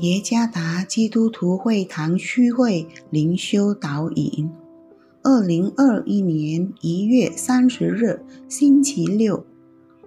[0.00, 4.50] 耶加达基督徒会堂区会灵修导引，
[5.22, 9.44] 二零二一年一月三十日，星期六，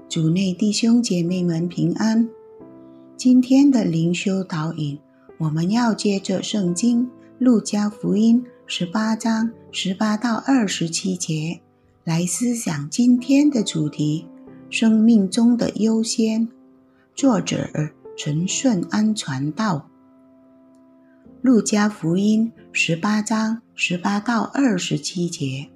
[0.08, 2.30] 主内弟兄姐妹们平安。
[3.18, 5.00] 今天的灵修导引，
[5.38, 11.60] 我们要接着圣经路加福音十八章十八到二十七节
[12.04, 14.26] 来思想今天的主题：
[14.70, 16.48] 生命中的优先。
[17.16, 17.99] 作者。
[18.20, 19.90] 纯顺安全道，
[21.42, 25.70] 《路加福音》十八章十八到二十七节，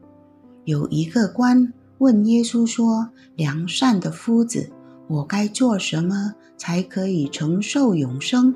[0.65, 4.69] 有一个官问耶稣说：“良善的夫子，
[5.07, 8.53] 我该做什么才可以承受永生？”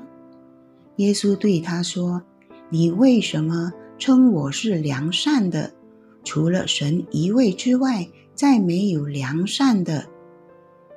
[0.96, 2.22] 耶稣对他说
[2.68, 5.72] ：“你为什么称我是良善的？
[6.24, 10.04] 除了神一位之外，再没有良善的。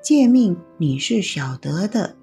[0.03, 2.15] 诫命你是晓得的。”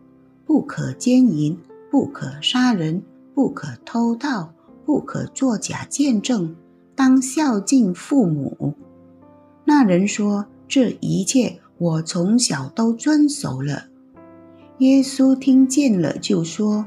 [0.48, 1.58] 不可奸淫，
[1.90, 3.02] 不可杀人，
[3.34, 4.54] 不可偷盗，
[4.86, 6.56] 不可作假见证，
[6.96, 8.72] 当孝敬父母。
[9.66, 13.88] 那人说：“这一切我从小都遵守了。”
[14.80, 16.86] 耶稣听见了，就说：“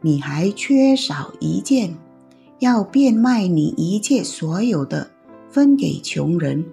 [0.00, 1.96] 你还缺少一件，
[2.60, 5.10] 要变卖你一切所有的，
[5.50, 6.64] 分给穷人，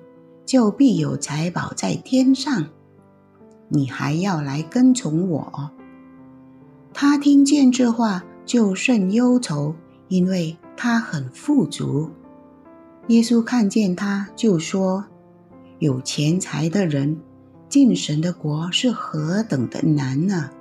[0.46, 2.68] 就必有财宝在天上。
[3.70, 5.72] 你还要来跟从我。”
[7.02, 9.74] 他听见这话，就甚忧愁，
[10.08, 12.08] 因为他很富足。
[13.08, 15.04] 耶稣看见他，就说
[15.82, 17.18] ：“有钱财的人
[17.68, 20.52] 进神的国是何等的难啊！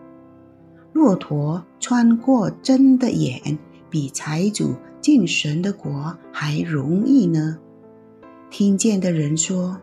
[0.95, 3.59] 骆驼穿过针的眼，
[3.91, 7.59] 比财主进神的国还容易呢。”
[8.49, 9.79] 听见的人说：“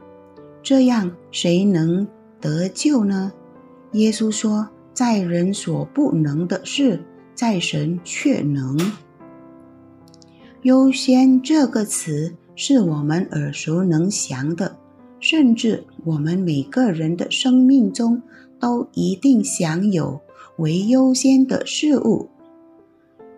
[0.63, 2.07] 这样谁能
[2.41, 3.31] 得救呢？”
[3.94, 4.68] 耶稣说。
[4.97, 7.00] 在人所不能的事，
[7.35, 8.75] 在神却能。
[10.63, 14.75] 优先这个词是我们耳熟能详的，
[15.19, 18.24] 甚至我们每个人的生命中
[18.59, 20.19] 都一定享有
[20.57, 22.30] 为优先的事物。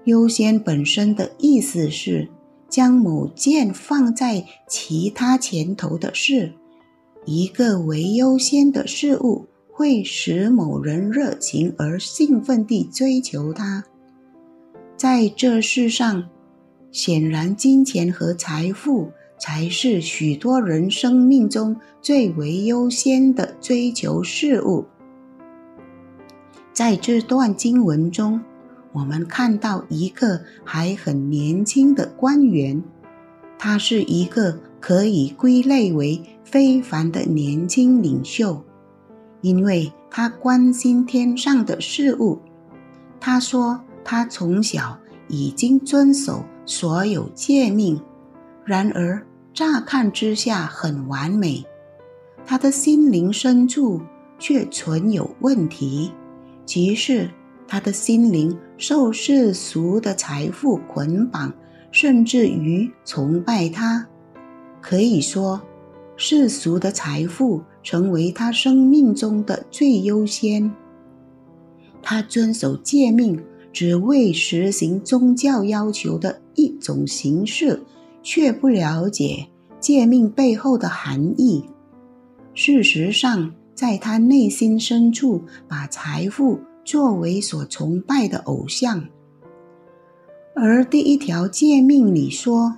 [0.06, 2.30] 优先本身的意思是
[2.70, 6.54] 将某件放在其他前头的事，
[7.26, 9.49] 一个为优先的事物。
[9.80, 13.86] 会使某人热情而兴奋地追求它。
[14.98, 16.28] 在这世上，
[16.92, 24.84] 显然金钱和财富才是许多人生命中最为优先的追求事物。
[26.74, 28.42] 在这段经文中，
[28.92, 32.84] 我们看到一个还很年轻的官员，
[33.58, 38.62] 他是一个可以归类为非凡的年轻领袖。
[39.42, 42.40] 因为他关心天上的事物，
[43.20, 48.02] 他说他从小已经遵守所有诫命，
[48.66, 51.66] 然而乍看之下很完美，
[52.46, 54.02] 他的心灵深处
[54.38, 56.12] 却存有问题，
[56.66, 57.30] 即是
[57.68, 61.54] 他的心灵受世俗的财富捆绑，
[61.92, 64.06] 甚至于崇拜他，
[64.82, 65.62] 可以说
[66.18, 67.64] 世俗的财富。
[67.90, 70.72] 成为他生命中的最优先。
[72.04, 77.82] 他遵守诫命，只为实行宗教要求的一种形式，
[78.22, 79.48] 却不了解
[79.80, 81.64] 诫命背后的含义。
[82.54, 89.04] 事实上，在他内心深处，把财富作为所崇拜的偶像。
[90.54, 92.76] 而第一条诫命里说，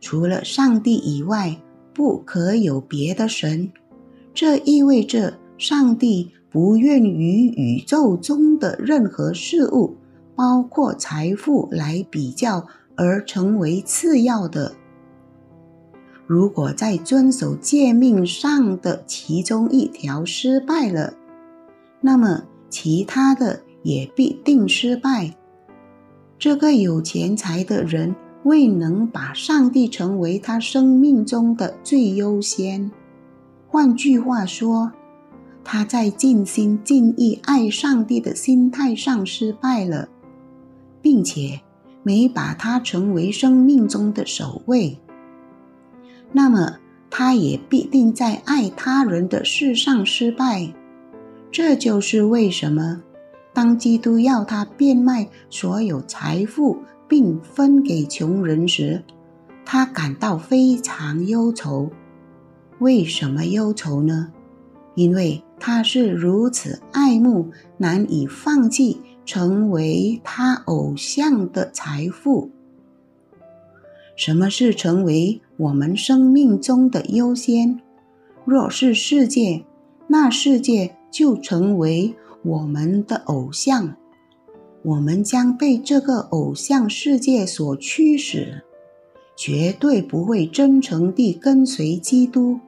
[0.00, 1.60] 除了上帝以外，
[1.92, 3.72] 不可有别的神。
[4.34, 9.96] 这意味着上帝不愿与宇宙中的任何事物，
[10.34, 14.74] 包括财富来比较而成为次要的。
[16.26, 21.14] 如果在遵守诫命上的其中一条失败了，
[22.00, 25.36] 那么其他的也必定失败。
[26.38, 32.90] 这个有钱财的人未能把上帝成为他生命中的最优先。
[33.74, 34.92] 换句话说，
[35.64, 40.08] 他在尽心尽意爱上帝的心态上失败了，
[41.02, 41.60] 并且
[42.04, 44.96] 没把他成为生命中的首位。
[46.30, 46.76] 那么，
[47.10, 50.72] 他也必定在爱他人的事上失败。
[51.50, 53.02] 这就是为什么，
[53.52, 56.78] 当基督要他变卖所有财富
[57.08, 59.02] 并分给穷人时，
[59.64, 61.90] 他感到非常忧愁。
[62.78, 64.32] 为什么忧愁呢？
[64.94, 72.50] 因为他是如此爱慕、难以放弃成为他偶像的财富。
[74.16, 77.80] 什么是成为我们生命中的优先？
[78.44, 79.64] 若是世界，
[80.06, 83.96] 那世界就成为我们的偶像，
[84.82, 88.62] 我们将被这个偶像世界所驱使，
[89.36, 92.58] 绝对不会真诚地跟随基督。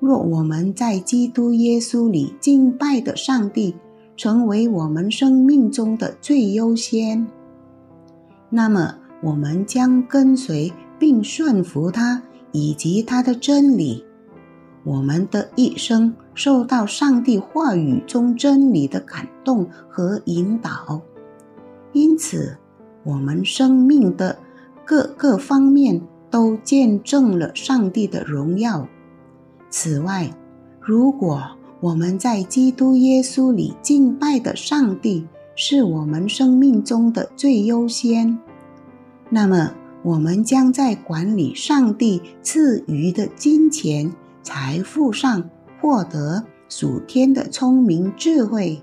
[0.00, 3.76] 若我们在基督耶稣里敬拜的上帝
[4.16, 7.26] 成为我们生命中的最优先，
[8.50, 14.04] 那么我们将跟随并顺服他以及他的真理。
[14.84, 21.00] 我们的一生受到上帝话语中真理的感动和引导，
[21.92, 22.58] 因此
[23.04, 24.36] 我们生命的
[24.92, 28.86] 各个方面都见证了上帝的荣耀。
[29.70, 30.30] 此外，
[30.82, 31.42] 如果
[31.80, 38.38] 我们在基督耶稣里敬拜的上帝是我们生命中的最优先，
[39.30, 39.72] 那么
[40.02, 44.12] 我们将在管理上帝赐予的金钱、
[44.42, 45.48] 财富上
[45.80, 48.82] 获得属天的聪明智慧。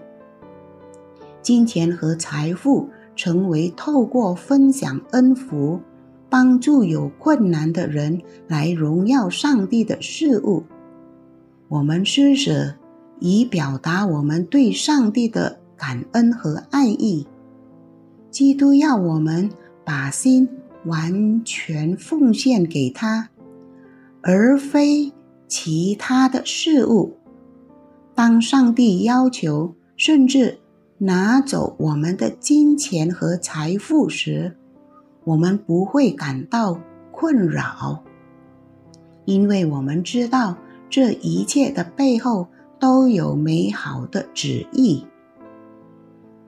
[1.44, 5.80] 金钱和财富成为透过分享恩福、
[6.30, 10.64] 帮助有困难的人来荣耀上帝的事物。
[11.68, 12.76] 我们施舍，
[13.20, 17.28] 以表达我们对上帝的感恩和爱意。
[18.30, 19.50] 基督要我们
[19.84, 20.48] 把心
[20.86, 23.30] 完全奉献给他，
[24.22, 25.12] 而非
[25.48, 27.18] 其他的事物。
[28.14, 30.60] 当上帝要求甚至
[30.98, 34.56] 拿走我们的金钱和财富时，
[35.30, 36.80] 我们不会感到
[37.12, 38.04] 困扰，
[39.26, 40.58] 因为我们知道。
[40.90, 42.48] 这一切的背后
[42.80, 45.06] 都有美好的旨意。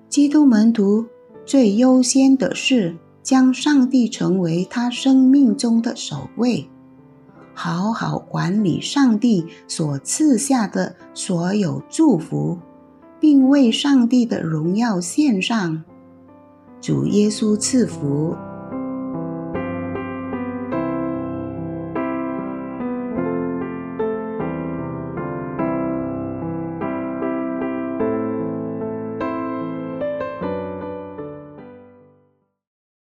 [0.10, 1.06] 基督门徒
[1.46, 6.68] 最优先的是将上帝成为他生命中的首位，
[7.54, 12.58] 好好管理上帝所赐下的所有祝福，
[13.20, 15.84] 并为上帝的荣耀献上。
[16.82, 18.36] 主耶稣赐福。